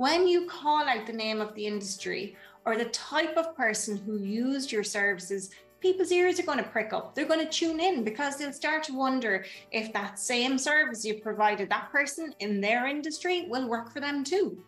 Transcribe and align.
when 0.00 0.26
you 0.26 0.46
call 0.46 0.88
out 0.88 1.06
the 1.06 1.12
name 1.12 1.42
of 1.42 1.54
the 1.54 1.66
industry 1.66 2.34
or 2.64 2.74
the 2.74 2.86
type 2.86 3.36
of 3.36 3.54
person 3.54 3.98
who 3.98 4.16
used 4.16 4.72
your 4.72 4.82
services, 4.82 5.50
people's 5.78 6.10
ears 6.10 6.40
are 6.40 6.44
going 6.44 6.56
to 6.56 6.64
prick 6.64 6.94
up. 6.94 7.14
They're 7.14 7.28
going 7.28 7.46
to 7.46 7.52
tune 7.52 7.80
in 7.80 8.02
because 8.02 8.38
they'll 8.38 8.50
start 8.50 8.82
to 8.84 8.96
wonder 8.96 9.44
if 9.72 9.92
that 9.92 10.18
same 10.18 10.56
service 10.56 11.04
you 11.04 11.20
provided 11.20 11.68
that 11.68 11.92
person 11.92 12.34
in 12.38 12.62
their 12.62 12.86
industry 12.86 13.44
will 13.46 13.68
work 13.68 13.92
for 13.92 14.00
them 14.00 14.24
too. 14.24 14.64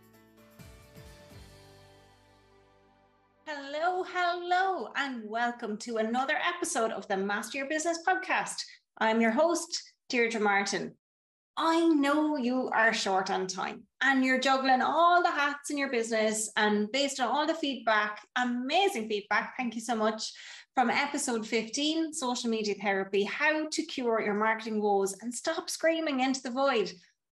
Hello, 3.46 4.04
hello, 4.06 4.88
and 4.96 5.26
welcome 5.26 5.78
to 5.78 5.96
another 5.96 6.36
episode 6.46 6.90
of 6.90 7.08
the 7.08 7.16
Master 7.16 7.56
Your 7.56 7.68
Business 7.68 8.00
podcast. 8.06 8.56
I'm 8.98 9.22
your 9.22 9.30
host, 9.30 9.94
Deirdre 10.10 10.42
Martin. 10.42 10.94
I 11.56 11.86
know 11.86 12.36
you 12.36 12.70
are 12.70 12.94
short 12.94 13.30
on 13.30 13.46
time 13.46 13.82
and 14.02 14.24
you're 14.24 14.40
juggling 14.40 14.80
all 14.80 15.22
the 15.22 15.30
hats 15.30 15.70
in 15.70 15.76
your 15.76 15.90
business. 15.90 16.50
And 16.56 16.90
based 16.92 17.20
on 17.20 17.28
all 17.28 17.46
the 17.46 17.54
feedback, 17.54 18.26
amazing 18.36 19.08
feedback, 19.08 19.54
thank 19.56 19.74
you 19.74 19.82
so 19.82 19.94
much 19.94 20.32
from 20.74 20.88
episode 20.88 21.46
15 21.46 22.14
Social 22.14 22.48
Media 22.48 22.74
Therapy 22.80 23.24
How 23.24 23.68
to 23.68 23.82
Cure 23.82 24.22
Your 24.22 24.34
Marketing 24.34 24.80
Woes 24.80 25.14
and 25.20 25.32
Stop 25.32 25.68
Screaming 25.68 26.20
into 26.20 26.42
the 26.42 26.50
Void. 26.50 26.90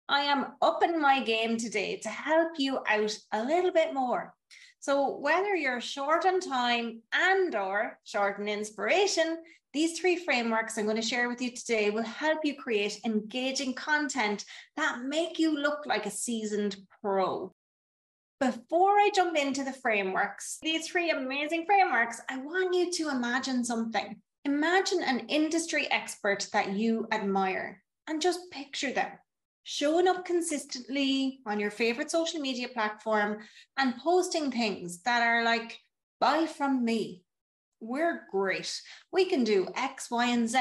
I 0.09 0.21
am 0.21 0.47
upping 0.61 0.99
my 0.99 1.23
game 1.23 1.55
today 1.55 1.97
to 2.03 2.09
help 2.09 2.53
you 2.57 2.79
out 2.89 3.17
a 3.31 3.43
little 3.43 3.71
bit 3.71 3.93
more. 3.93 4.33
So 4.81 5.17
whether 5.17 5.55
you're 5.55 5.81
short 5.81 6.25
on 6.25 6.41
time 6.41 7.01
and 7.13 7.55
or 7.55 7.97
short 8.03 8.39
on 8.39 8.47
inspiration, 8.47 9.37
these 9.73 9.99
three 9.99 10.15
frameworks 10.15 10.77
I'm 10.77 10.85
going 10.85 10.95
to 10.95 11.01
share 11.01 11.29
with 11.29 11.41
you 11.41 11.51
today 11.51 11.89
will 11.89 12.03
help 12.03 12.39
you 12.43 12.55
create 12.55 12.99
engaging 13.05 13.73
content 13.73 14.45
that 14.77 15.03
make 15.03 15.37
you 15.37 15.55
look 15.55 15.85
like 15.85 16.05
a 16.05 16.11
seasoned 16.11 16.77
pro. 17.01 17.53
Before 18.39 18.91
I 18.91 19.11
jump 19.13 19.37
into 19.37 19.63
the 19.63 19.73
frameworks, 19.73 20.57
these 20.61 20.87
three 20.87 21.11
amazing 21.11 21.65
frameworks, 21.65 22.21
I 22.29 22.37
want 22.37 22.73
you 22.73 22.91
to 22.91 23.09
imagine 23.09 23.63
something. 23.63 24.21
Imagine 24.45 25.03
an 25.03 25.27
industry 25.27 25.91
expert 25.91 26.47
that 26.53 26.71
you 26.71 27.07
admire 27.11 27.83
and 28.07 28.21
just 28.21 28.49
picture 28.51 28.93
them 28.93 29.11
showing 29.63 30.07
up 30.07 30.25
consistently 30.25 31.41
on 31.45 31.59
your 31.59 31.69
favorite 31.69 32.09
social 32.09 32.39
media 32.39 32.67
platform 32.69 33.37
and 33.77 33.97
posting 33.97 34.51
things 34.51 35.03
that 35.03 35.21
are 35.21 35.43
like, 35.43 35.77
buy 36.19 36.47
from 36.47 36.83
me, 36.83 37.21
we're 37.79 38.23
great. 38.31 38.81
We 39.11 39.25
can 39.25 39.43
do 39.43 39.67
X, 39.75 40.09
Y, 40.11 40.25
and 40.25 40.49
Z. 40.49 40.59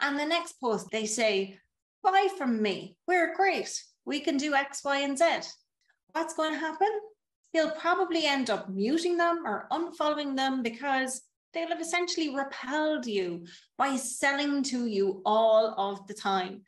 And 0.00 0.18
the 0.18 0.26
next 0.26 0.60
post, 0.60 0.88
they 0.90 1.06
say, 1.06 1.58
buy 2.02 2.28
from 2.38 2.62
me. 2.62 2.96
We're 3.06 3.34
great. 3.34 3.82
We 4.04 4.20
can 4.20 4.36
do 4.36 4.54
X, 4.54 4.82
Y, 4.84 4.98
and 5.00 5.18
Z. 5.18 5.24
What's 6.12 6.34
going 6.34 6.52
to 6.52 6.58
happen? 6.58 6.88
You'll 7.52 7.70
probably 7.72 8.26
end 8.26 8.48
up 8.48 8.68
muting 8.68 9.16
them 9.16 9.42
or 9.44 9.66
unfollowing 9.72 10.36
them 10.36 10.62
because 10.62 11.22
they'll 11.52 11.68
have 11.68 11.80
essentially 11.80 12.34
repelled 12.34 13.06
you 13.06 13.44
by 13.76 13.96
selling 13.96 14.62
to 14.64 14.86
you 14.86 15.20
all 15.26 15.74
of 15.76 16.06
the 16.06 16.14
time. 16.14 16.62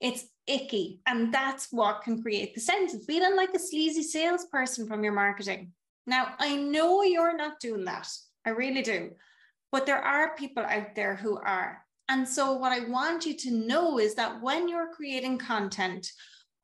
It's 0.00 0.24
icky. 0.46 1.00
And 1.06 1.34
that's 1.34 1.68
what 1.70 2.02
can 2.02 2.22
create 2.22 2.54
the 2.54 2.60
sense 2.60 2.94
of 2.94 3.04
feeling 3.04 3.36
like 3.36 3.54
a 3.54 3.58
sleazy 3.58 4.02
salesperson 4.02 4.86
from 4.86 5.04
your 5.04 5.12
marketing. 5.12 5.72
Now, 6.06 6.34
I 6.38 6.56
know 6.56 7.02
you're 7.02 7.36
not 7.36 7.60
doing 7.60 7.84
that. 7.84 8.08
I 8.46 8.50
really 8.50 8.82
do. 8.82 9.12
But 9.72 9.86
there 9.86 10.02
are 10.02 10.36
people 10.36 10.64
out 10.64 10.94
there 10.94 11.16
who 11.16 11.38
are. 11.38 11.84
And 12.08 12.28
so, 12.28 12.54
what 12.54 12.72
I 12.72 12.88
want 12.88 13.24
you 13.24 13.36
to 13.36 13.50
know 13.52 13.98
is 13.98 14.14
that 14.16 14.42
when 14.42 14.68
you're 14.68 14.92
creating 14.92 15.38
content 15.38 16.10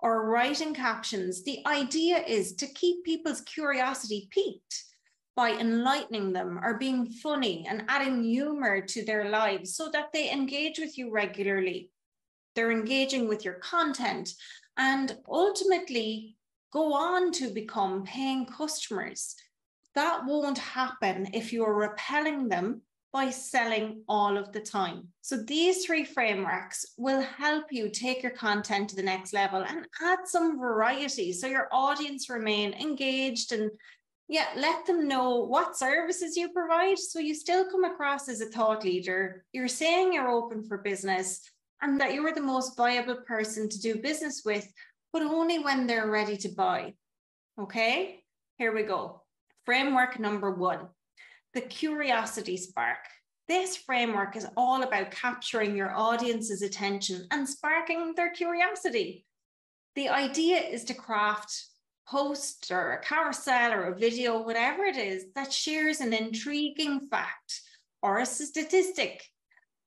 or 0.00 0.28
writing 0.28 0.74
captions, 0.74 1.44
the 1.44 1.60
idea 1.66 2.18
is 2.18 2.54
to 2.56 2.66
keep 2.66 3.04
people's 3.04 3.42
curiosity 3.42 4.28
piqued 4.30 4.84
by 5.36 5.50
enlightening 5.50 6.32
them 6.32 6.58
or 6.62 6.78
being 6.78 7.06
funny 7.06 7.66
and 7.68 7.84
adding 7.88 8.24
humor 8.24 8.80
to 8.80 9.04
their 9.04 9.28
lives 9.28 9.76
so 9.76 9.88
that 9.92 10.12
they 10.12 10.32
engage 10.32 10.78
with 10.78 10.98
you 10.98 11.12
regularly. 11.12 11.90
They're 12.54 12.72
engaging 12.72 13.28
with 13.28 13.44
your 13.44 13.54
content 13.54 14.30
and 14.78 15.16
ultimately 15.28 16.36
go 16.72 16.94
on 16.94 17.30
to 17.32 17.50
become 17.50 18.02
paying 18.04 18.46
customers 18.46 19.36
that 19.96 20.24
won't 20.26 20.58
happen 20.58 21.26
if 21.32 21.52
you're 21.52 21.74
repelling 21.74 22.48
them 22.48 22.82
by 23.12 23.30
selling 23.30 24.02
all 24.08 24.36
of 24.36 24.52
the 24.52 24.60
time. 24.60 25.08
So 25.22 25.38
these 25.38 25.86
three 25.86 26.04
frameworks 26.04 26.84
will 26.98 27.22
help 27.22 27.64
you 27.70 27.88
take 27.88 28.22
your 28.22 28.32
content 28.32 28.90
to 28.90 28.96
the 28.96 29.02
next 29.02 29.32
level 29.32 29.64
and 29.66 29.86
add 30.02 30.18
some 30.26 30.60
variety 30.60 31.32
so 31.32 31.46
your 31.46 31.68
audience 31.72 32.28
remain 32.28 32.74
engaged 32.74 33.52
and 33.52 33.70
yeah, 34.28 34.48
let 34.56 34.84
them 34.84 35.08
know 35.08 35.38
what 35.44 35.78
services 35.78 36.36
you 36.36 36.50
provide 36.52 36.98
so 36.98 37.18
you 37.18 37.34
still 37.34 37.64
come 37.70 37.84
across 37.84 38.28
as 38.28 38.42
a 38.42 38.46
thought 38.46 38.84
leader. 38.84 39.44
You're 39.52 39.66
saying 39.68 40.12
you're 40.12 40.28
open 40.28 40.62
for 40.62 40.78
business 40.78 41.40
and 41.80 41.98
that 42.00 42.12
you're 42.12 42.34
the 42.34 42.40
most 42.42 42.76
viable 42.76 43.22
person 43.26 43.68
to 43.68 43.80
do 43.80 43.96
business 43.96 44.42
with, 44.44 44.70
but 45.12 45.22
only 45.22 45.58
when 45.58 45.86
they're 45.86 46.10
ready 46.10 46.36
to 46.38 46.50
buy. 46.50 46.92
Okay, 47.58 48.22
here 48.58 48.74
we 48.74 48.82
go. 48.82 49.22
Framework 49.66 50.20
number 50.20 50.52
one 50.52 50.88
the 51.52 51.60
curiosity 51.60 52.56
spark. 52.56 52.98
This 53.48 53.76
framework 53.76 54.36
is 54.36 54.46
all 54.56 54.82
about 54.82 55.10
capturing 55.10 55.74
your 55.74 55.92
audience's 55.92 56.62
attention 56.62 57.26
and 57.32 57.48
sparking 57.48 58.12
their 58.14 58.30
curiosity. 58.30 59.24
The 59.96 60.10
idea 60.10 60.58
is 60.58 60.84
to 60.84 60.94
craft 60.94 61.52
post 62.06 62.70
or 62.70 62.92
a 62.92 63.00
carousel 63.00 63.72
or 63.72 63.84
a 63.84 63.98
video, 63.98 64.42
whatever 64.42 64.84
it 64.84 64.96
is, 64.96 65.24
that 65.34 65.52
shares 65.52 66.00
an 66.00 66.12
intriguing 66.12 67.00
fact 67.08 67.62
or 68.02 68.18
a 68.18 68.26
statistic 68.26 69.24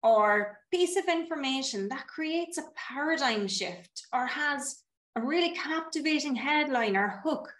or 0.04 0.58
piece 0.72 0.98
of 0.98 1.06
information 1.06 1.88
that 1.90 2.08
creates 2.08 2.58
a 2.58 2.64
paradigm 2.76 3.48
shift 3.48 4.08
or 4.12 4.26
has 4.26 4.84
a 5.16 5.22
really 5.22 5.52
captivating 5.52 6.36
headline 6.36 6.98
or 6.98 7.22
hook 7.24 7.54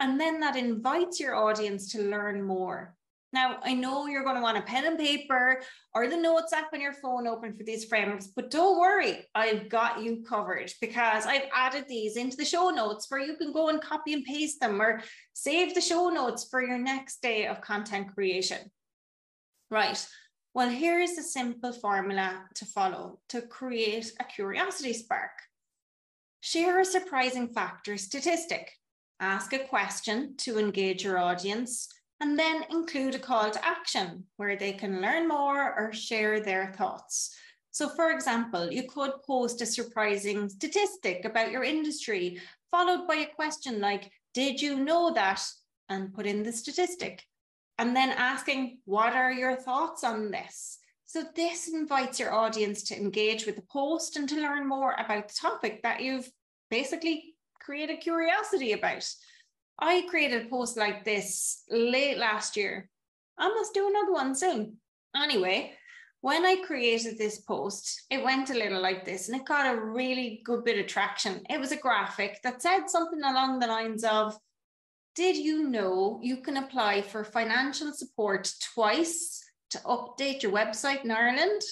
and 0.00 0.20
then 0.20 0.40
that 0.40 0.56
invites 0.56 1.18
your 1.18 1.34
audience 1.34 1.92
to 1.92 2.02
learn 2.02 2.42
more. 2.42 2.94
Now, 3.32 3.58
I 3.62 3.74
know 3.74 4.06
you're 4.06 4.24
going 4.24 4.36
to 4.36 4.42
want 4.42 4.56
a 4.56 4.62
pen 4.62 4.86
and 4.86 4.98
paper 4.98 5.60
or 5.94 6.08
the 6.08 6.16
notes 6.16 6.52
app 6.52 6.72
on 6.72 6.80
your 6.80 6.92
phone 6.92 7.26
open 7.26 7.54
for 7.54 7.64
these 7.64 7.84
frameworks, 7.84 8.28
but 8.28 8.50
don't 8.50 8.78
worry, 8.78 9.26
I've 9.34 9.68
got 9.68 10.02
you 10.02 10.24
covered 10.26 10.72
because 10.80 11.26
I've 11.26 11.48
added 11.54 11.84
these 11.88 12.16
into 12.16 12.36
the 12.36 12.44
show 12.44 12.70
notes 12.70 13.06
where 13.10 13.20
you 13.20 13.36
can 13.36 13.52
go 13.52 13.68
and 13.68 13.80
copy 13.80 14.12
and 14.12 14.24
paste 14.24 14.60
them 14.60 14.80
or 14.80 15.02
save 15.34 15.74
the 15.74 15.80
show 15.80 16.08
notes 16.08 16.46
for 16.48 16.62
your 16.62 16.78
next 16.78 17.20
day 17.20 17.46
of 17.46 17.60
content 17.60 18.14
creation. 18.14 18.70
Right. 19.70 20.06
Well, 20.54 20.70
here's 20.70 21.18
a 21.18 21.22
simple 21.22 21.72
formula 21.72 22.44
to 22.54 22.64
follow 22.64 23.18
to 23.30 23.42
create 23.42 24.12
a 24.18 24.24
curiosity 24.24 24.94
spark. 24.94 25.32
Share 26.40 26.80
a 26.80 26.84
surprising 26.84 27.48
fact 27.48 27.88
or 27.88 27.98
statistic 27.98 28.72
ask 29.20 29.52
a 29.52 29.58
question 29.66 30.36
to 30.38 30.58
engage 30.58 31.04
your 31.04 31.18
audience, 31.18 31.88
and 32.20 32.38
then 32.38 32.64
include 32.70 33.14
a 33.14 33.18
call 33.18 33.50
to 33.50 33.64
action 33.64 34.24
where 34.36 34.56
they 34.56 34.72
can 34.72 35.00
learn 35.00 35.28
more 35.28 35.74
or 35.78 35.92
share 35.92 36.40
their 36.40 36.72
thoughts. 36.72 37.36
So, 37.70 37.90
for 37.90 38.10
example, 38.10 38.72
you 38.72 38.84
could 38.84 39.12
post 39.26 39.60
a 39.60 39.66
surprising 39.66 40.48
statistic 40.48 41.26
about 41.26 41.50
your 41.50 41.62
industry, 41.62 42.40
followed 42.70 43.06
by 43.06 43.16
a 43.16 43.34
question 43.34 43.80
like, 43.80 44.10
Did 44.32 44.62
you 44.62 44.82
know 44.82 45.12
that? 45.12 45.42
and 45.88 46.12
put 46.12 46.26
in 46.26 46.42
the 46.42 46.52
statistic. 46.52 47.22
And 47.78 47.94
then 47.94 48.10
asking, 48.10 48.78
What 48.86 49.12
are 49.12 49.30
your 49.30 49.56
thoughts 49.56 50.04
on 50.04 50.30
this? 50.30 50.78
So, 51.04 51.22
this 51.34 51.68
invites 51.68 52.18
your 52.18 52.32
audience 52.32 52.82
to 52.84 52.96
engage 52.96 53.44
with 53.44 53.56
the 53.56 53.68
post 53.70 54.16
and 54.16 54.28
to 54.30 54.40
learn 54.40 54.66
more 54.66 54.96
about 54.98 55.28
the 55.28 55.34
topic 55.38 55.82
that 55.82 56.00
you've 56.00 56.30
basically 56.70 57.35
create 57.66 57.90
a 57.90 57.96
curiosity 57.96 58.72
about. 58.72 59.04
I 59.80 60.06
created 60.08 60.46
a 60.46 60.48
post 60.48 60.76
like 60.76 61.04
this 61.04 61.64
late 61.68 62.16
last 62.16 62.56
year. 62.56 62.88
I 63.36 63.48
must 63.48 63.74
do 63.74 63.88
another 63.88 64.12
one 64.12 64.34
soon. 64.36 64.76
Anyway, 65.16 65.72
when 66.20 66.46
I 66.46 66.62
created 66.64 67.18
this 67.18 67.40
post, 67.40 68.04
it 68.08 68.22
went 68.22 68.50
a 68.50 68.54
little 68.54 68.80
like 68.80 69.04
this 69.04 69.28
and 69.28 69.38
it 69.38 69.46
got 69.46 69.74
a 69.74 69.80
really 69.80 70.42
good 70.44 70.64
bit 70.64 70.78
of 70.78 70.86
traction. 70.86 71.42
It 71.50 71.58
was 71.58 71.72
a 71.72 71.76
graphic 71.76 72.40
that 72.44 72.62
said 72.62 72.86
something 72.86 73.22
along 73.22 73.58
the 73.58 73.66
lines 73.66 74.04
of 74.04 74.38
Did 75.16 75.36
you 75.36 75.68
know 75.68 76.20
you 76.22 76.36
can 76.38 76.58
apply 76.58 77.02
for 77.02 77.24
financial 77.24 77.92
support 77.92 78.48
twice 78.74 79.42
to 79.70 79.78
update 79.78 80.42
your 80.42 80.52
website 80.52 81.04
in 81.04 81.10
Ireland? 81.10 81.62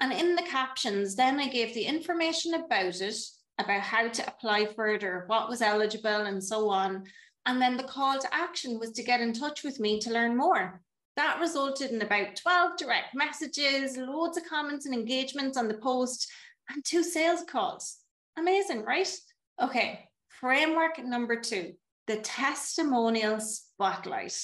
And 0.00 0.12
in 0.12 0.34
the 0.34 0.42
captions, 0.42 1.14
then 1.14 1.38
I 1.38 1.48
gave 1.48 1.74
the 1.74 1.84
information 1.84 2.54
about 2.54 3.00
it 3.02 3.16
about 3.60 3.82
how 3.82 4.08
to 4.08 4.26
apply 4.26 4.66
further, 4.66 5.24
what 5.26 5.48
was 5.48 5.62
eligible, 5.62 6.26
and 6.26 6.42
so 6.42 6.68
on. 6.68 7.04
And 7.46 7.60
then 7.60 7.76
the 7.76 7.84
call 7.84 8.18
to 8.18 8.34
action 8.34 8.78
was 8.78 8.90
to 8.92 9.02
get 9.02 9.20
in 9.20 9.32
touch 9.32 9.62
with 9.62 9.80
me 9.80 10.00
to 10.00 10.12
learn 10.12 10.36
more. 10.36 10.80
That 11.16 11.40
resulted 11.40 11.90
in 11.90 12.02
about 12.02 12.36
12 12.36 12.76
direct 12.76 13.14
messages, 13.14 13.96
loads 13.96 14.36
of 14.36 14.44
comments 14.48 14.86
and 14.86 14.94
engagements 14.94 15.56
on 15.56 15.68
the 15.68 15.74
post, 15.74 16.30
and 16.68 16.84
two 16.84 17.02
sales 17.02 17.42
calls. 17.42 17.98
Amazing, 18.38 18.84
right? 18.84 19.12
Okay, 19.60 20.08
framework 20.28 21.02
number 21.04 21.36
two 21.36 21.74
the 22.06 22.16
testimonial 22.16 23.38
spotlight. 23.38 24.36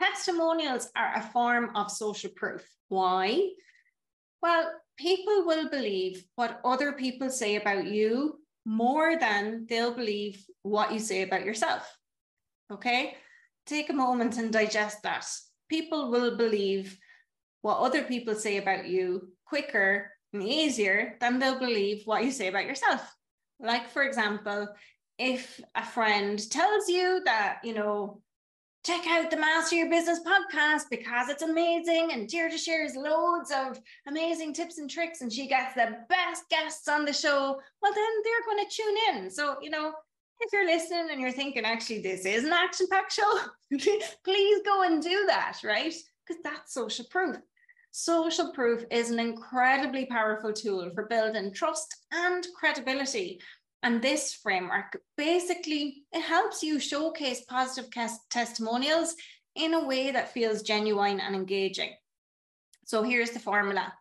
Testimonials 0.00 0.90
are 0.94 1.12
a 1.16 1.22
form 1.22 1.74
of 1.74 1.90
social 1.90 2.30
proof. 2.30 2.64
Why? 2.88 3.50
Well, 4.42 4.70
people 4.96 5.44
will 5.44 5.68
believe 5.68 6.24
what 6.36 6.60
other 6.64 6.92
people 6.92 7.30
say 7.30 7.56
about 7.56 7.86
you 7.86 8.38
more 8.64 9.18
than 9.18 9.66
they'll 9.68 9.94
believe 9.94 10.44
what 10.62 10.92
you 10.92 10.98
say 10.98 11.22
about 11.22 11.44
yourself. 11.44 11.82
Okay? 12.72 13.16
Take 13.66 13.90
a 13.90 13.94
moment 13.94 14.36
and 14.36 14.52
digest 14.52 15.02
that. 15.02 15.26
People 15.68 16.10
will 16.10 16.36
believe 16.36 16.98
what 17.62 17.78
other 17.78 18.02
people 18.02 18.34
say 18.34 18.56
about 18.56 18.86
you 18.86 19.32
quicker 19.46 20.10
and 20.32 20.42
easier 20.42 21.16
than 21.20 21.38
they'll 21.38 21.58
believe 21.58 22.02
what 22.04 22.24
you 22.24 22.30
say 22.30 22.48
about 22.48 22.66
yourself. 22.66 23.14
Like, 23.58 23.90
for 23.90 24.02
example, 24.02 24.68
if 25.18 25.60
a 25.74 25.84
friend 25.84 26.38
tells 26.50 26.88
you 26.88 27.20
that, 27.26 27.58
you 27.62 27.74
know, 27.74 28.22
check 28.84 29.06
out 29.06 29.30
the 29.30 29.36
Master 29.36 29.76
Your 29.76 29.90
Business 29.90 30.20
podcast 30.20 30.84
because 30.90 31.28
it's 31.28 31.42
amazing. 31.42 32.10
And 32.12 32.28
Deirdre 32.28 32.58
shares 32.58 32.96
loads 32.96 33.52
of 33.54 33.78
amazing 34.06 34.54
tips 34.54 34.78
and 34.78 34.88
tricks, 34.88 35.20
and 35.20 35.32
she 35.32 35.46
gets 35.46 35.74
the 35.74 35.98
best 36.08 36.48
guests 36.48 36.88
on 36.88 37.04
the 37.04 37.12
show. 37.12 37.60
Well, 37.82 37.92
then 37.92 38.10
they're 38.24 38.46
going 38.46 38.66
to 38.66 38.74
tune 38.74 38.96
in. 39.14 39.30
So, 39.30 39.56
you 39.60 39.70
know, 39.70 39.92
if 40.40 40.52
you're 40.52 40.66
listening 40.66 41.08
and 41.10 41.20
you're 41.20 41.32
thinking, 41.32 41.64
actually, 41.64 42.00
this 42.00 42.24
is 42.24 42.44
an 42.44 42.52
action 42.52 42.86
packed 42.90 43.12
show, 43.12 43.40
please 44.24 44.60
go 44.64 44.82
and 44.82 45.02
do 45.02 45.24
that, 45.26 45.58
right? 45.62 45.94
Because 46.26 46.42
that's 46.42 46.72
social 46.72 47.04
proof. 47.10 47.36
Social 47.92 48.52
proof 48.52 48.84
is 48.90 49.10
an 49.10 49.18
incredibly 49.18 50.06
powerful 50.06 50.52
tool 50.52 50.90
for 50.94 51.06
building 51.06 51.52
trust 51.52 51.94
and 52.12 52.46
credibility. 52.56 53.40
And 53.82 54.02
this 54.02 54.34
framework 54.34 55.00
basically 55.16 56.04
it 56.12 56.20
helps 56.20 56.62
you 56.62 56.78
showcase 56.78 57.42
positive 57.48 57.90
testimonials 58.30 59.14
in 59.54 59.74
a 59.74 59.84
way 59.84 60.10
that 60.10 60.32
feels 60.32 60.62
genuine 60.62 61.20
and 61.20 61.34
engaging. 61.34 61.90
So 62.84 63.02
here's 63.02 63.30
the 63.30 63.38
formula. 63.38 63.92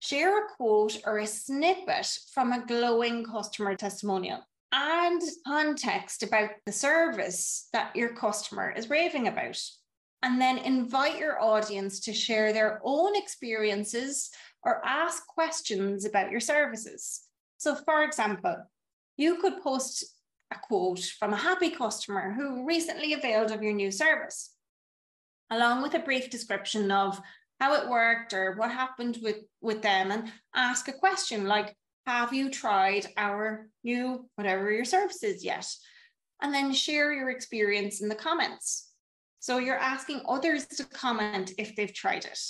Share 0.00 0.38
a 0.38 0.48
quote 0.56 0.98
or 1.04 1.18
a 1.18 1.26
snippet 1.26 2.18
from 2.32 2.52
a 2.52 2.64
glowing 2.64 3.24
customer 3.24 3.74
testimonial. 3.76 4.40
and 4.72 5.20
context 5.44 6.22
about 6.22 6.50
the 6.64 6.72
service 6.72 7.68
that 7.72 7.94
your 7.96 8.14
customer 8.14 8.70
is 8.70 8.88
raving 8.88 9.26
about 9.26 9.60
and 10.22 10.40
then 10.40 10.58
invite 10.58 11.18
your 11.18 11.42
audience 11.42 11.98
to 12.00 12.12
share 12.12 12.52
their 12.52 12.80
own 12.84 13.16
experiences 13.16 14.30
or 14.62 14.84
ask 14.84 15.26
questions 15.26 16.04
about 16.04 16.30
your 16.30 16.40
services. 16.40 17.22
So, 17.58 17.74
for 17.74 18.04
example, 18.04 18.56
you 19.20 19.36
could 19.36 19.62
post 19.62 20.04
a 20.50 20.56
quote 20.58 21.04
from 21.18 21.32
a 21.32 21.36
happy 21.36 21.70
customer 21.70 22.32
who 22.32 22.66
recently 22.66 23.12
availed 23.12 23.50
of 23.50 23.62
your 23.62 23.74
new 23.74 23.90
service, 23.90 24.54
along 25.50 25.82
with 25.82 25.94
a 25.94 25.98
brief 25.98 26.30
description 26.30 26.90
of 26.90 27.20
how 27.60 27.74
it 27.74 27.88
worked 27.88 28.32
or 28.32 28.56
what 28.56 28.70
happened 28.70 29.18
with, 29.22 29.36
with 29.60 29.82
them, 29.82 30.10
and 30.10 30.32
ask 30.54 30.88
a 30.88 30.92
question 30.92 31.46
like, 31.46 31.76
Have 32.06 32.32
you 32.32 32.50
tried 32.50 33.08
our 33.18 33.68
new 33.84 34.26
whatever 34.36 34.70
your 34.72 34.86
service 34.86 35.22
is 35.22 35.44
yet? 35.44 35.68
And 36.40 36.54
then 36.54 36.72
share 36.72 37.12
your 37.12 37.28
experience 37.28 38.00
in 38.00 38.08
the 38.08 38.14
comments. 38.14 38.88
So 39.40 39.58
you're 39.58 39.76
asking 39.76 40.22
others 40.26 40.66
to 40.66 40.84
comment 40.84 41.52
if 41.58 41.76
they've 41.76 41.92
tried 41.92 42.24
it. 42.24 42.40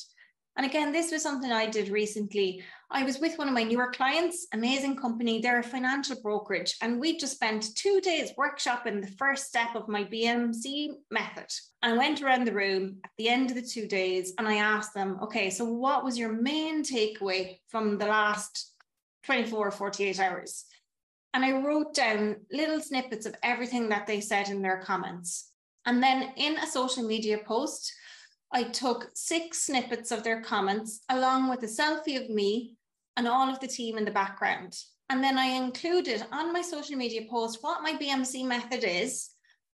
And 0.60 0.68
again, 0.68 0.92
this 0.92 1.10
was 1.10 1.22
something 1.22 1.50
I 1.50 1.64
did 1.64 1.88
recently. 1.88 2.62
I 2.90 3.02
was 3.02 3.18
with 3.18 3.38
one 3.38 3.48
of 3.48 3.54
my 3.54 3.62
newer 3.62 3.90
clients, 3.92 4.46
amazing 4.52 4.94
company. 4.96 5.40
They're 5.40 5.60
a 5.60 5.62
financial 5.62 6.20
brokerage, 6.20 6.76
and 6.82 7.00
we 7.00 7.16
just 7.16 7.32
spent 7.32 7.74
two 7.76 7.98
days 8.02 8.32
workshopping 8.38 9.00
the 9.00 9.16
first 9.16 9.46
step 9.46 9.74
of 9.74 9.88
my 9.88 10.04
BMC 10.04 10.90
method. 11.10 11.46
I 11.82 11.94
went 11.94 12.20
around 12.20 12.46
the 12.46 12.52
room 12.52 12.98
at 13.04 13.10
the 13.16 13.30
end 13.30 13.48
of 13.48 13.56
the 13.56 13.66
two 13.66 13.86
days 13.86 14.34
and 14.36 14.46
I 14.46 14.56
asked 14.56 14.92
them, 14.92 15.18
okay, 15.22 15.48
so 15.48 15.64
what 15.64 16.04
was 16.04 16.18
your 16.18 16.34
main 16.34 16.84
takeaway 16.84 17.56
from 17.68 17.96
the 17.96 18.08
last 18.08 18.74
24, 19.24 19.68
or 19.68 19.70
48 19.70 20.20
hours? 20.20 20.66
And 21.32 21.42
I 21.42 21.52
wrote 21.52 21.94
down 21.94 22.36
little 22.52 22.82
snippets 22.82 23.24
of 23.24 23.34
everything 23.42 23.88
that 23.88 24.06
they 24.06 24.20
said 24.20 24.50
in 24.50 24.60
their 24.60 24.82
comments. 24.82 25.52
And 25.86 26.02
then 26.02 26.34
in 26.36 26.58
a 26.58 26.66
social 26.66 27.04
media 27.04 27.38
post, 27.38 27.94
I 28.52 28.64
took 28.64 29.11
six 29.14 29.62
snippets 29.62 30.11
of 30.11 30.25
their 30.25 30.41
comments 30.43 31.00
along 31.08 31.49
with 31.49 31.62
a 31.62 31.67
selfie 31.67 32.20
of 32.20 32.29
me 32.29 32.76
and 33.17 33.29
all 33.29 33.49
of 33.49 33.61
the 33.61 33.69
team 33.69 33.97
in 33.97 34.05
the 34.05 34.11
background. 34.11 34.76
And 35.08 35.23
then 35.23 35.38
I 35.38 35.47
included 35.47 36.25
on 36.32 36.52
my 36.52 36.62
social 36.62 36.97
media 36.97 37.23
post 37.29 37.58
what 37.62 37.82
my 37.82 37.94
BMC 37.94 38.44
method 38.44 38.85
is. 38.85 39.31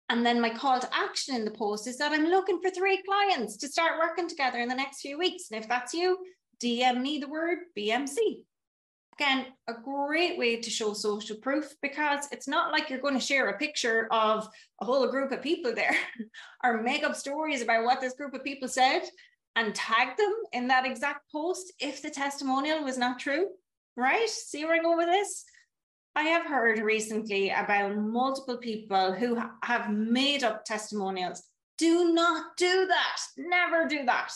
And 0.09 0.25
then 0.25 0.41
my 0.41 0.51
call 0.51 0.81
to 0.81 0.95
action 0.95 1.35
in 1.35 1.45
the 1.45 1.51
post 1.51 1.87
is 1.87 1.99
that 1.99 2.13
I'm 2.13 2.27
looking 2.27 2.61
for 2.61 2.71
three 2.71 3.03
clients 3.03 3.57
to 3.59 3.69
start 3.69 3.99
working 3.99 4.29
together 4.29 4.59
in 4.59 4.69
the 4.69 4.75
next 4.75 5.01
few 5.01 5.19
weeks. 5.19 5.51
And 5.51 5.61
if 5.61 5.69
that's 5.69 5.95
you, 5.95 6.19
DM 6.63 7.01
me 7.01 7.19
the 7.19 7.29
word 7.29 7.59
BMC. 7.77 8.43
Again, 9.19 9.47
a 9.69 9.75
great 9.75 10.39
way 10.39 10.61
to 10.61 10.71
show 10.71 10.93
social 10.93 11.37
proof 11.37 11.73
because 11.83 12.27
it's 12.33 12.49
not 12.49 12.73
like 12.73 12.91
you're 12.91 13.01
going 13.01 13.15
to 13.15 13.21
share 13.21 13.49
a 13.49 13.59
picture 13.59 14.09
of 14.11 14.49
a 14.81 14.85
whole 14.85 15.07
group 15.09 15.31
of 15.31 15.41
people 15.41 15.73
there 15.73 15.95
or 16.65 16.83
make 16.83 17.05
up 17.05 17.15
stories 17.15 17.63
about 17.63 17.85
what 17.85 18.01
this 18.01 18.15
group 18.15 18.35
of 18.35 18.43
people 18.43 18.69
said 18.69 19.03
and 19.57 19.75
tag 19.75 20.17
them 20.17 20.35
in 20.53 20.67
that 20.69 20.85
exact 20.85 21.31
post 21.31 21.73
if 21.79 22.03
the 22.03 22.11
testimonial 22.11 22.83
was 22.83 22.99
not 22.99 23.21
true, 23.21 23.49
right? 23.97 24.29
See 24.29 24.65
where 24.65 24.75
I 24.75 24.83
go 24.83 24.97
with 24.97 25.07
this? 25.07 25.45
I 26.17 26.25
have 26.25 26.47
heard 26.47 26.79
recently 26.79 27.51
about 27.51 27.97
multiple 27.97 28.57
people 28.57 29.13
who 29.13 29.41
have 29.63 29.93
made 29.93 30.43
up 30.45 30.65
testimonials. 30.65 31.43
Do 31.79 32.13
not 32.13 32.57
do 32.57 32.87
that. 32.87 33.19
Never 33.37 33.87
do 33.87 34.05
that. 34.07 34.33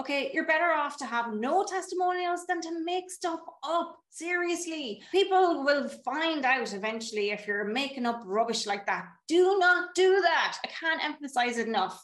Okay, 0.00 0.30
you're 0.32 0.46
better 0.46 0.72
off 0.72 0.96
to 0.98 1.04
have 1.04 1.34
no 1.34 1.64
testimonials 1.64 2.46
than 2.46 2.62
to 2.62 2.82
make 2.82 3.10
stuff 3.10 3.40
up. 3.62 3.98
Seriously, 4.08 5.02
people 5.12 5.64
will 5.64 5.88
find 6.02 6.46
out 6.46 6.72
eventually 6.72 7.30
if 7.30 7.46
you're 7.46 7.64
making 7.64 8.06
up 8.06 8.22
rubbish 8.24 8.66
like 8.66 8.86
that. 8.86 9.04
Do 9.28 9.58
not 9.58 9.94
do 9.94 10.20
that. 10.22 10.56
I 10.64 10.68
can't 10.68 11.04
emphasize 11.04 11.58
it 11.58 11.68
enough. 11.68 12.02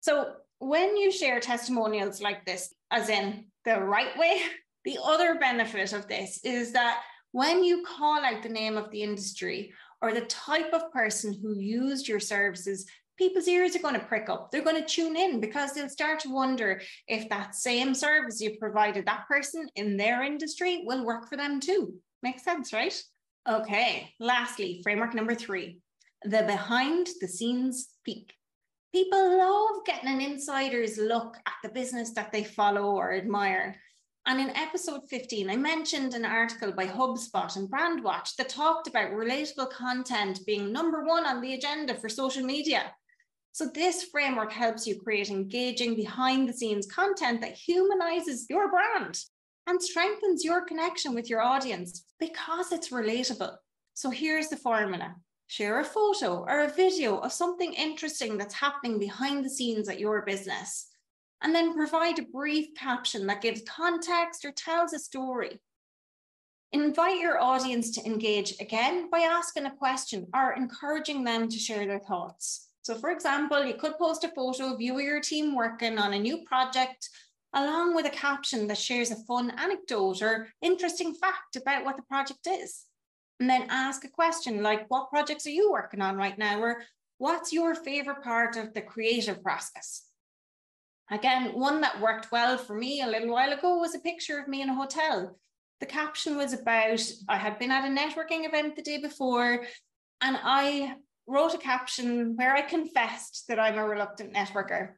So, 0.00 0.34
when 0.60 0.96
you 0.96 1.10
share 1.10 1.40
testimonials 1.40 2.22
like 2.22 2.46
this, 2.46 2.72
as 2.92 3.08
in 3.08 3.46
the 3.64 3.80
right 3.80 4.16
way, 4.16 4.40
the 4.84 4.98
other 5.02 5.34
benefit 5.34 5.92
of 5.92 6.06
this 6.06 6.40
is 6.44 6.72
that 6.72 7.00
when 7.32 7.64
you 7.64 7.84
call 7.84 8.24
out 8.24 8.44
the 8.44 8.48
name 8.48 8.76
of 8.76 8.92
the 8.92 9.02
industry 9.02 9.72
or 10.00 10.12
the 10.12 10.26
type 10.26 10.72
of 10.72 10.92
person 10.92 11.36
who 11.42 11.58
used 11.58 12.06
your 12.06 12.20
services, 12.20 12.86
people's 13.16 13.48
ears 13.48 13.76
are 13.76 13.80
going 13.80 13.94
to 13.94 14.06
prick 14.06 14.28
up. 14.28 14.50
They're 14.50 14.62
going 14.62 14.82
to 14.82 14.88
tune 14.88 15.16
in 15.16 15.40
because 15.40 15.72
they'll 15.72 15.88
start 15.88 16.20
to 16.20 16.32
wonder 16.32 16.80
if 17.08 17.28
that 17.28 17.54
same 17.54 17.94
service 17.94 18.40
you 18.40 18.56
provided 18.58 19.06
that 19.06 19.26
person 19.28 19.68
in 19.76 19.96
their 19.96 20.22
industry 20.22 20.82
will 20.84 21.04
work 21.04 21.28
for 21.28 21.36
them 21.36 21.60
too. 21.60 21.94
Makes 22.22 22.44
sense, 22.44 22.72
right? 22.72 23.00
Okay, 23.48 24.10
lastly, 24.18 24.80
framework 24.82 25.14
number 25.14 25.34
three 25.34 25.78
the 26.24 26.42
behind 26.44 27.08
the 27.20 27.28
scenes 27.28 27.88
peek. 28.02 28.32
People 28.92 29.38
love 29.38 29.84
getting 29.84 30.08
an 30.08 30.22
insider's 30.22 30.96
look 30.96 31.36
at 31.46 31.52
the 31.62 31.68
business 31.68 32.12
that 32.12 32.32
they 32.32 32.44
follow 32.44 32.96
or 32.96 33.12
admire. 33.12 33.76
And 34.26 34.40
in 34.40 34.56
episode 34.56 35.02
15, 35.10 35.50
I 35.50 35.56
mentioned 35.56 36.14
an 36.14 36.24
article 36.24 36.72
by 36.72 36.86
HubSpot 36.86 37.54
and 37.56 37.68
Brandwatch 37.68 38.36
that 38.36 38.48
talked 38.48 38.88
about 38.88 39.12
relatable 39.12 39.70
content 39.70 40.40
being 40.46 40.72
number 40.72 41.04
one 41.04 41.26
on 41.26 41.42
the 41.42 41.52
agenda 41.52 41.94
for 41.94 42.08
social 42.08 42.42
media. 42.42 42.90
So 43.54 43.70
this 43.72 44.02
framework 44.02 44.50
helps 44.50 44.84
you 44.84 45.00
create 45.00 45.30
engaging 45.30 45.94
behind 45.94 46.48
the 46.48 46.52
scenes 46.52 46.88
content 46.88 47.40
that 47.42 47.52
humanizes 47.52 48.46
your 48.50 48.68
brand 48.68 49.16
and 49.68 49.80
strengthens 49.80 50.42
your 50.42 50.64
connection 50.64 51.14
with 51.14 51.30
your 51.30 51.40
audience 51.40 52.02
because 52.18 52.72
it's 52.72 52.88
relatable. 52.88 53.54
So 53.94 54.10
here's 54.10 54.48
the 54.48 54.56
formula. 54.56 55.14
Share 55.46 55.78
a 55.78 55.84
photo 55.84 56.38
or 56.38 56.64
a 56.64 56.72
video 56.72 57.18
of 57.18 57.32
something 57.32 57.72
interesting 57.74 58.36
that's 58.36 58.54
happening 58.54 58.98
behind 58.98 59.44
the 59.44 59.50
scenes 59.50 59.88
at 59.88 60.00
your 60.00 60.22
business. 60.22 60.88
And 61.40 61.54
then 61.54 61.76
provide 61.76 62.18
a 62.18 62.24
brief 62.24 62.74
caption 62.76 63.24
that 63.28 63.40
gives 63.40 63.62
context 63.68 64.44
or 64.44 64.50
tells 64.50 64.92
a 64.92 64.98
story. 64.98 65.60
Invite 66.72 67.20
your 67.20 67.40
audience 67.40 67.92
to 67.92 68.04
engage 68.04 68.54
again 68.60 69.10
by 69.10 69.20
asking 69.20 69.66
a 69.66 69.76
question 69.76 70.26
or 70.34 70.54
encouraging 70.54 71.22
them 71.22 71.48
to 71.48 71.56
share 71.56 71.86
their 71.86 72.00
thoughts. 72.00 72.70
So, 72.84 72.94
for 72.94 73.10
example, 73.10 73.64
you 73.64 73.74
could 73.74 73.96
post 73.96 74.24
a 74.24 74.28
photo 74.28 74.74
of 74.74 74.80
you 74.80 74.92
or 74.92 75.00
your 75.00 75.20
team 75.20 75.56
working 75.56 75.96
on 75.96 76.12
a 76.12 76.18
new 76.18 76.44
project, 76.44 77.08
along 77.54 77.94
with 77.94 78.04
a 78.04 78.10
caption 78.10 78.66
that 78.66 78.76
shares 78.76 79.10
a 79.10 79.16
fun 79.24 79.50
anecdote 79.56 80.20
or 80.20 80.48
interesting 80.60 81.14
fact 81.14 81.56
about 81.56 81.86
what 81.86 81.96
the 81.96 82.02
project 82.02 82.46
is. 82.46 82.84
And 83.40 83.48
then 83.48 83.68
ask 83.70 84.04
a 84.04 84.10
question 84.10 84.62
like, 84.62 84.84
What 84.90 85.08
projects 85.08 85.46
are 85.46 85.50
you 85.50 85.72
working 85.72 86.02
on 86.02 86.16
right 86.16 86.36
now? 86.36 86.60
Or 86.60 86.82
what's 87.16 87.54
your 87.54 87.74
favorite 87.74 88.22
part 88.22 88.56
of 88.56 88.74
the 88.74 88.82
creative 88.82 89.42
process? 89.42 90.02
Again, 91.10 91.58
one 91.58 91.80
that 91.80 92.02
worked 92.02 92.30
well 92.30 92.58
for 92.58 92.74
me 92.74 93.00
a 93.00 93.06
little 93.06 93.32
while 93.32 93.52
ago 93.52 93.78
was 93.78 93.94
a 93.94 94.00
picture 94.00 94.38
of 94.38 94.46
me 94.46 94.60
in 94.60 94.68
a 94.68 94.74
hotel. 94.74 95.38
The 95.80 95.86
caption 95.86 96.36
was 96.36 96.52
about 96.52 97.00
I 97.30 97.38
had 97.38 97.58
been 97.58 97.70
at 97.70 97.86
a 97.86 97.88
networking 97.88 98.46
event 98.46 98.76
the 98.76 98.82
day 98.82 98.98
before 98.98 99.64
and 100.20 100.38
I 100.42 100.96
wrote 101.26 101.54
a 101.54 101.58
caption 101.58 102.36
where 102.36 102.54
I 102.54 102.62
confessed 102.62 103.44
that 103.48 103.58
I'm 103.58 103.78
a 103.78 103.86
reluctant 103.86 104.34
networker. 104.34 104.90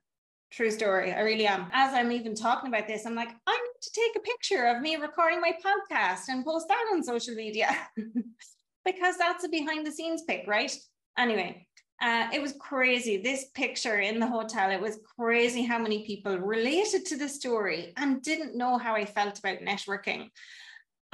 True 0.51 0.71
story. 0.71 1.13
I 1.13 1.21
really 1.21 1.47
am. 1.47 1.67
As 1.73 1.93
I'm 1.93 2.13
even 2.13 2.35
talking 2.35 2.69
about 2.69 2.87
this, 2.87 3.05
I'm 3.05 3.15
like, 3.15 3.31
I 3.47 3.53
need 3.53 3.81
to 3.83 3.91
take 3.93 4.17
a 4.17 4.21
picture 4.21 4.67
of 4.67 4.81
me 4.81 4.97
recording 4.97 5.41
my 5.41 5.53
podcast 5.65 6.29
and 6.29 6.45
post 6.45 6.69
that 6.69 6.85
on 6.93 7.03
social 7.03 7.35
media 7.35 7.77
because 8.85 9.19
that's 9.19 9.45
a 9.45 9.49
behind 9.49 9.87
the 9.87 9.93
scenes 9.93 10.23
pic, 10.23 10.45
right? 10.47 10.75
Anyway, 11.19 11.67
uh, 12.01 12.29
it 12.33 12.41
was 12.41 12.55
crazy. 12.61 13.17
This 13.17 13.47
picture 13.55 13.99
in 13.99 14.21
the 14.21 14.27
hotel, 14.27 14.71
it 14.71 14.81
was 14.81 14.99
crazy 15.19 15.63
how 15.63 15.79
many 15.79 16.07
people 16.07 16.39
related 16.39 17.07
to 17.07 17.17
the 17.17 17.29
story 17.29 17.93
and 17.97 18.23
didn't 18.23 18.57
know 18.57 18.79
how 18.79 18.95
I 18.95 19.05
felt 19.05 19.39
about 19.39 19.59
networking. 19.59 20.31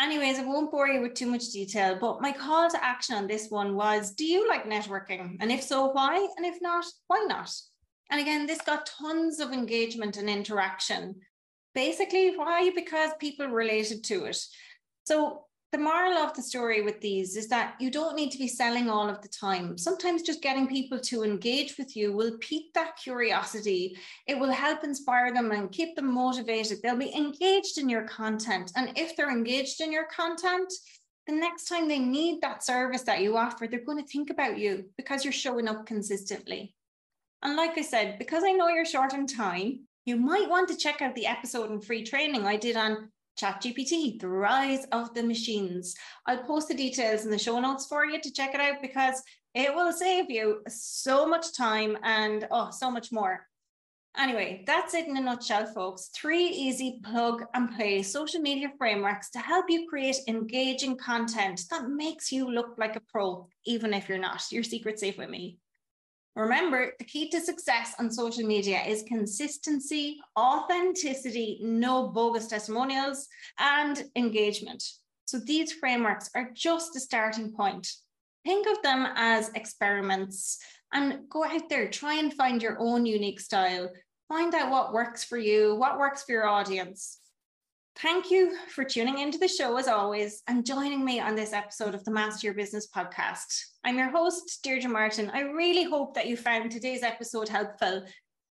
Anyways, 0.02 0.40
I 0.40 0.44
won't 0.44 0.72
bore 0.72 0.88
you 0.88 1.00
with 1.00 1.14
too 1.14 1.26
much 1.26 1.50
detail, 1.50 1.96
but 2.00 2.20
my 2.20 2.32
call 2.32 2.68
to 2.68 2.84
action 2.84 3.14
on 3.14 3.28
this 3.28 3.48
one 3.50 3.76
was 3.76 4.12
Do 4.12 4.24
you 4.24 4.48
like 4.48 4.64
networking? 4.64 5.36
And 5.38 5.52
if 5.52 5.62
so, 5.62 5.86
why? 5.86 6.26
And 6.36 6.44
if 6.44 6.60
not, 6.60 6.84
why 7.06 7.24
not? 7.28 7.52
And 8.10 8.20
again, 8.20 8.46
this 8.46 8.60
got 8.62 8.90
tons 9.00 9.38
of 9.38 9.52
engagement 9.52 10.16
and 10.16 10.28
interaction. 10.28 11.20
Basically, 11.74 12.36
why? 12.36 12.72
Because 12.74 13.12
people 13.20 13.46
related 13.46 14.02
to 14.04 14.24
it. 14.24 14.38
So 15.04 15.44
the 15.72 15.78
moral 15.78 16.18
of 16.18 16.34
the 16.34 16.42
story 16.42 16.82
with 16.82 17.00
these 17.00 17.34
is 17.34 17.48
that 17.48 17.76
you 17.80 17.90
don't 17.90 18.14
need 18.14 18.30
to 18.30 18.38
be 18.38 18.46
selling 18.46 18.90
all 18.90 19.08
of 19.08 19.22
the 19.22 19.28
time. 19.28 19.78
Sometimes 19.78 20.20
just 20.20 20.42
getting 20.42 20.66
people 20.66 21.00
to 21.00 21.24
engage 21.24 21.78
with 21.78 21.96
you 21.96 22.12
will 22.12 22.36
pique 22.40 22.74
that 22.74 22.98
curiosity. 23.02 23.96
It 24.26 24.38
will 24.38 24.52
help 24.52 24.84
inspire 24.84 25.32
them 25.32 25.50
and 25.50 25.72
keep 25.72 25.96
them 25.96 26.12
motivated. 26.12 26.80
They'll 26.82 26.96
be 26.98 27.16
engaged 27.16 27.78
in 27.78 27.88
your 27.88 28.06
content. 28.06 28.70
And 28.76 28.92
if 28.98 29.16
they're 29.16 29.30
engaged 29.30 29.80
in 29.80 29.90
your 29.90 30.04
content, 30.14 30.70
the 31.26 31.32
next 31.32 31.68
time 31.68 31.88
they 31.88 31.98
need 31.98 32.42
that 32.42 32.62
service 32.62 33.02
that 33.02 33.22
you 33.22 33.38
offer, 33.38 33.66
they're 33.66 33.84
going 33.84 34.02
to 34.02 34.10
think 34.10 34.28
about 34.28 34.58
you 34.58 34.90
because 34.98 35.24
you're 35.24 35.32
showing 35.32 35.68
up 35.68 35.86
consistently. 35.86 36.74
And 37.42 37.56
like 37.56 37.78
I 37.78 37.82
said, 37.82 38.18
because 38.18 38.44
I 38.44 38.52
know 38.52 38.68
you're 38.68 38.84
short 38.84 39.14
on 39.14 39.26
time, 39.26 39.86
you 40.04 40.16
might 40.16 40.50
want 40.50 40.68
to 40.68 40.76
check 40.76 41.00
out 41.00 41.14
the 41.14 41.26
episode 41.26 41.70
and 41.70 41.82
free 41.82 42.04
training 42.04 42.44
I 42.44 42.56
did 42.56 42.76
on 42.76 43.08
ChatGPT, 43.42 44.20
the 44.20 44.28
rise 44.28 44.86
of 44.92 45.12
the 45.14 45.22
machines. 45.22 45.96
I'll 46.26 46.44
post 46.44 46.68
the 46.68 46.74
details 46.74 47.24
in 47.24 47.30
the 47.30 47.38
show 47.38 47.58
notes 47.58 47.86
for 47.86 48.06
you 48.06 48.20
to 48.20 48.32
check 48.32 48.54
it 48.54 48.60
out 48.60 48.80
because 48.80 49.20
it 49.54 49.74
will 49.74 49.92
save 49.92 50.30
you 50.30 50.62
so 50.68 51.26
much 51.26 51.52
time 51.56 51.98
and 52.04 52.46
oh, 52.52 52.70
so 52.70 52.88
much 52.88 53.10
more. 53.10 53.46
Anyway, 54.16 54.62
that's 54.66 54.94
it 54.94 55.08
in 55.08 55.16
a 55.16 55.20
nutshell, 55.20 55.66
folks. 55.66 56.10
Three 56.14 56.46
easy 56.46 57.00
plug 57.02 57.44
and 57.54 57.74
play 57.74 58.02
social 58.02 58.40
media 58.40 58.70
frameworks 58.78 59.30
to 59.30 59.38
help 59.40 59.66
you 59.68 59.88
create 59.88 60.18
engaging 60.28 60.96
content 60.96 61.62
that 61.70 61.88
makes 61.88 62.30
you 62.30 62.48
look 62.48 62.74
like 62.78 62.94
a 62.94 63.00
pro, 63.00 63.48
even 63.64 63.92
if 63.92 64.08
you're 64.08 64.18
not. 64.18 64.44
Your 64.52 64.62
secret 64.62 65.00
safe 65.00 65.18
with 65.18 65.30
me. 65.30 65.58
Remember, 66.34 66.92
the 66.98 67.04
key 67.04 67.28
to 67.30 67.40
success 67.40 67.94
on 67.98 68.10
social 68.10 68.46
media 68.46 68.82
is 68.82 69.04
consistency, 69.06 70.18
authenticity, 70.38 71.58
no 71.62 72.08
bogus 72.08 72.46
testimonials, 72.46 73.28
and 73.58 74.04
engagement. 74.16 74.82
So 75.26 75.38
these 75.38 75.72
frameworks 75.72 76.30
are 76.34 76.50
just 76.54 76.96
a 76.96 77.00
starting 77.00 77.52
point. 77.52 77.86
Think 78.44 78.66
of 78.66 78.82
them 78.82 79.06
as 79.14 79.50
experiments 79.54 80.58
and 80.92 81.28
go 81.28 81.44
out 81.44 81.68
there, 81.68 81.88
try 81.90 82.14
and 82.14 82.32
find 82.32 82.62
your 82.62 82.78
own 82.80 83.06
unique 83.06 83.40
style. 83.40 83.90
Find 84.28 84.54
out 84.54 84.70
what 84.70 84.92
works 84.92 85.24
for 85.24 85.38
you, 85.38 85.74
what 85.74 85.98
works 85.98 86.22
for 86.22 86.32
your 86.32 86.48
audience. 86.48 87.18
Thank 87.96 88.30
you 88.30 88.56
for 88.68 88.84
tuning 88.84 89.18
into 89.18 89.38
the 89.38 89.46
show 89.46 89.76
as 89.76 89.86
always 89.86 90.42
and 90.48 90.66
joining 90.66 91.04
me 91.04 91.20
on 91.20 91.36
this 91.36 91.52
episode 91.52 91.94
of 91.94 92.02
the 92.04 92.10
Master 92.10 92.46
Your 92.46 92.54
Business 92.54 92.88
podcast. 92.88 93.46
I'm 93.84 93.98
your 93.98 94.10
host, 94.10 94.60
Deirdre 94.62 94.90
Martin. 94.90 95.30
I 95.32 95.40
really 95.40 95.84
hope 95.84 96.14
that 96.14 96.26
you 96.26 96.36
found 96.36 96.70
today's 96.70 97.02
episode 97.02 97.48
helpful. 97.48 98.02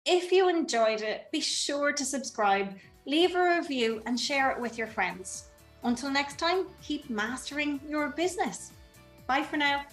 If 0.04 0.32
you 0.32 0.48
enjoyed 0.48 1.02
it, 1.02 1.26
be 1.32 1.40
sure 1.40 1.92
to 1.92 2.04
subscribe, 2.04 2.76
leave 3.06 3.36
a 3.36 3.56
review, 3.58 4.02
and 4.06 4.18
share 4.18 4.50
it 4.50 4.60
with 4.60 4.76
your 4.76 4.88
friends. 4.88 5.48
Until 5.84 6.10
next 6.10 6.38
time, 6.38 6.66
keep 6.82 7.08
mastering 7.08 7.80
your 7.88 8.10
business. 8.10 8.72
Bye 9.26 9.44
for 9.44 9.56
now. 9.56 9.84